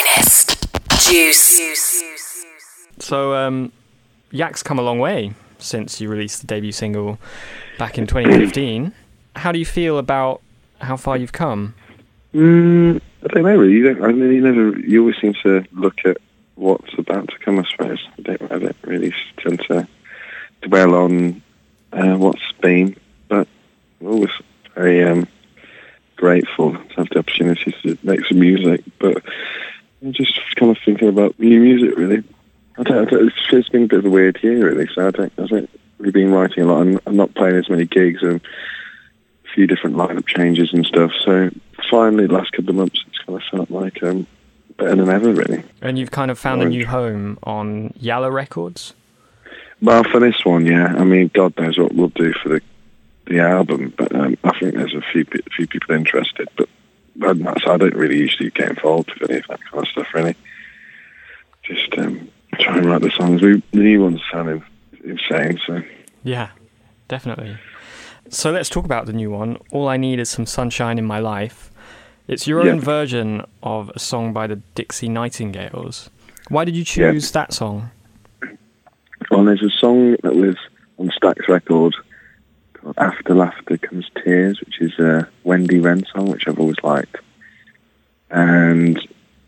[0.00, 0.66] finest.
[1.08, 1.60] Juice.
[2.98, 3.72] So, um,
[4.30, 7.18] Yak's come a long way since you released the debut single
[7.78, 8.92] back in 2015.
[9.36, 10.40] How do you feel about
[10.80, 11.74] how far you've come?
[12.34, 13.72] Mm, I don't know really.
[13.72, 14.04] You don't.
[14.04, 14.78] I mean, you never.
[14.78, 16.18] You always seem to look at
[16.54, 17.58] what's about to come.
[17.58, 18.06] I suppose.
[18.18, 18.52] I don't.
[18.52, 19.88] I don't really tend to
[20.62, 21.42] dwell on
[21.92, 22.96] uh, what's been,
[23.28, 23.48] but
[24.00, 24.30] I'm always
[24.74, 25.26] very um,
[26.16, 28.84] grateful to have the opportunity to make some music.
[28.98, 29.24] But
[30.02, 31.96] I'm just kind of thinking about new music.
[31.96, 32.22] Really,
[32.78, 33.06] I don't.
[33.06, 34.88] I don't it's, it's been a bit of a weird year, really.
[34.94, 35.32] So I don't.
[35.38, 36.80] I don't really been writing a lot.
[36.80, 41.12] I'm, I'm not playing as many gigs and a few different lineup changes and stuff.
[41.24, 41.50] So
[41.90, 44.26] finally, the last couple of months, it's kind of felt like um,
[44.76, 45.62] better than ever, really.
[45.82, 48.94] And you've kind of found a new home on Yala Records?
[49.82, 50.94] Well, for this one, yeah.
[50.96, 52.60] I mean, God knows what we'll do for the
[53.26, 55.24] the album, but um, I think there's a few
[55.54, 56.48] few people interested.
[56.56, 56.68] But
[57.22, 59.82] other than that, so I don't really usually get involved with any of that kind
[59.82, 60.34] of stuff, really.
[61.62, 62.28] Just um,
[62.58, 63.42] try and write the songs.
[63.42, 64.62] We, the new ones sounding
[65.04, 65.82] insane, so
[66.24, 66.50] Yeah,
[67.08, 67.58] definitely.
[68.28, 69.58] So let's talk about the new one.
[69.72, 71.70] All I Need is Some Sunshine in My Life.
[72.28, 72.72] It's your Yeah.
[72.72, 76.10] own version of a song by the Dixie Nightingales.
[76.48, 77.90] Why did you choose that song?
[79.30, 80.56] Well, there's a song that was
[80.98, 81.94] on Stax record
[83.00, 87.16] After Laughter Comes Tears, which is a Wendy Rene song, which I've always liked.
[88.30, 88.98] And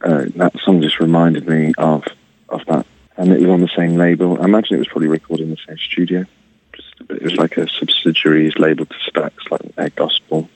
[0.00, 2.04] uh, that song just reminded me of,
[2.48, 2.86] of that.
[3.18, 4.40] And it was on the same label.
[4.40, 6.24] I imagine it was probably recorded in the same studio.
[6.72, 10.48] Just, it was like a subsidiary label to Stax, like Air Gospel.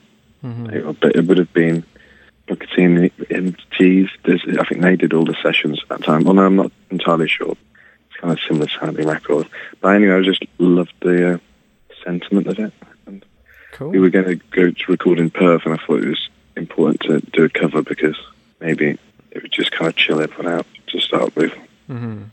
[0.43, 0.73] Mhm.
[0.73, 1.83] It, but it would have been
[2.47, 4.09] Booker T and and T's.
[4.25, 6.27] I think they did all the sessions at that time.
[6.27, 7.51] Although I'm not entirely sure.
[8.09, 9.47] It's kind of similar sounding record.
[9.79, 11.37] But anyway, I just loved the uh,
[12.03, 12.73] sentiment of it.
[13.05, 13.25] And
[13.73, 13.89] Cool.
[13.89, 17.01] we were going to go to record in Perth, and I thought it was important
[17.01, 18.17] to do a cover because
[18.59, 18.97] maybe
[19.31, 21.53] it would just kind of chill everyone out to start with.
[21.87, 22.23] hmm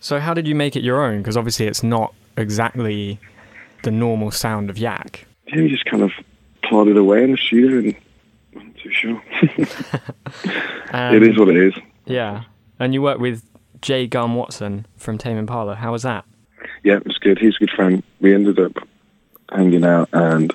[0.00, 1.18] So how did you make it your own?
[1.18, 3.18] Because obviously it's not exactly
[3.82, 5.26] the normal sound of Yak.
[5.46, 6.12] Yeah, we just kind of
[6.62, 7.96] plodded away in the studio, and
[8.56, 9.22] I'm not too sure.
[10.92, 11.74] And, it is what it is.
[12.06, 12.44] Yeah.
[12.78, 13.42] And you worked with
[13.80, 15.74] Jay Gum Watson from Tame Impala.
[15.76, 16.24] How was that?
[16.82, 17.38] yeah, it was good.
[17.38, 18.02] He's a good friend.
[18.20, 18.72] We ended up
[19.52, 20.54] hanging out, and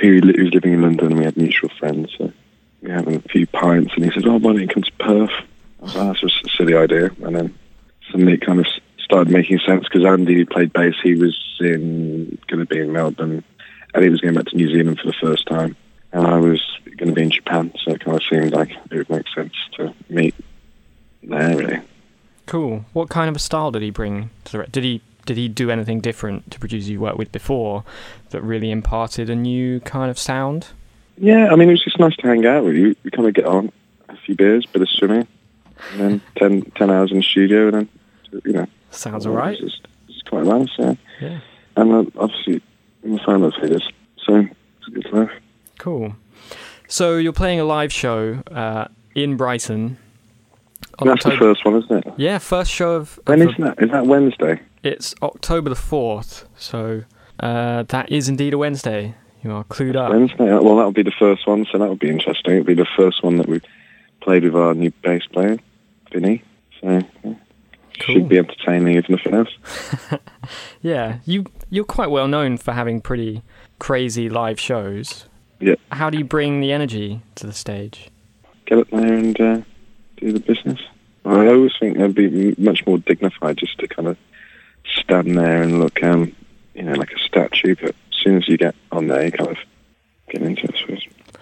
[0.00, 2.10] he, was living in London, and we had mutual friends.
[2.16, 2.32] So
[2.82, 5.30] we having a few pints, and he said, "Oh, why don't you come to Perth?"
[5.80, 7.58] Was "That's just a silly idea." And then
[8.10, 8.66] suddenly it kind of
[8.98, 12.92] started making sense because Andy, who played bass, he was in going to be in
[12.92, 13.44] Melbourne,
[13.94, 15.76] and he was going back to New Zealand for the first time,
[16.12, 16.62] and I was
[16.96, 17.72] going to be in Japan.
[17.84, 20.34] So it kind of seemed like it would make sense to meet
[21.22, 21.80] there, really.
[22.46, 22.84] Cool.
[22.92, 25.70] What kind of a style did he bring to the Did he did he do
[25.70, 27.84] anything different to producers you worked with before
[28.30, 30.68] that really imparted a new kind of sound?
[31.18, 32.94] Yeah, I mean, it was just nice to hang out with you.
[33.04, 33.70] We kind of get on,
[34.08, 35.26] a few beers, bit of swimming,
[35.92, 37.88] and then 10, 10 hours in the studio, and then,
[38.44, 38.66] you know.
[38.90, 39.58] Sounds alright.
[39.60, 40.94] It's, just, it's quite nice, yeah.
[41.20, 41.40] Yeah.
[41.76, 42.62] And uh, obviously,
[43.04, 43.82] I'm a fan of his,
[44.24, 45.30] so it's a good life.
[45.78, 46.16] Cool.
[46.88, 49.98] So you're playing a live show uh, in Brighton.
[50.98, 52.14] on That's the October- first one, isn't it?
[52.16, 53.20] Yeah, first show of.
[53.26, 53.82] When of is that?
[53.82, 54.60] Is that Wednesday?
[54.82, 57.04] It's October the fourth, so
[57.38, 59.14] uh, that is indeed a Wednesday.
[59.42, 60.10] You are clued up.
[60.10, 60.50] Wednesday?
[60.50, 62.52] Uh, Well, that'll be the first one, so that'll be interesting.
[62.54, 63.64] It'll be the first one that we've
[64.20, 65.58] played with our new bass player,
[66.12, 66.42] Vinny.
[66.80, 66.88] So,
[67.24, 67.34] yeah.
[68.00, 68.14] Cool.
[68.14, 69.50] should be entertaining, if nothing else.
[70.82, 73.42] Yeah, you you're quite well known for having pretty
[73.78, 75.26] crazy live shows.
[75.60, 75.74] Yeah.
[75.92, 78.08] How do you bring the energy to the stage?
[78.64, 79.60] get up there and uh,
[80.16, 80.80] do the business.
[81.26, 84.16] I always think it'd be much more dignified just to kind of
[84.98, 86.34] stand there and look, um,
[86.74, 87.74] you know, like a statue.
[87.74, 89.58] But as soon as you get on there, you kind of
[90.28, 90.74] get into it.
[90.88, 91.32] I.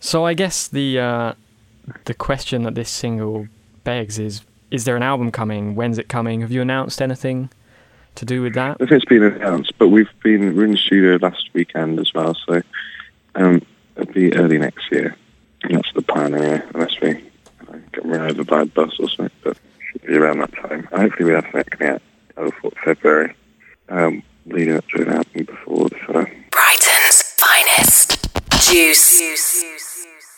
[0.00, 1.32] So I guess the uh,
[2.04, 3.48] the question that this single
[3.84, 5.74] begs is: Is there an album coming?
[5.74, 6.40] When's it coming?
[6.42, 7.50] Have you announced anything
[8.16, 8.76] to do with that?
[8.80, 12.12] I think it's been announced, but we've been we're in the studio last weekend as
[12.14, 12.62] well, so
[13.34, 13.62] um,
[13.96, 15.16] it'll be early next year.
[15.62, 17.24] And that's the plan, anyway, unless we
[17.92, 19.30] get run over by a bus or something.
[19.42, 19.56] But
[19.90, 20.84] should be around that time.
[20.92, 22.02] Hopefully, we have something coming out
[22.84, 23.33] February,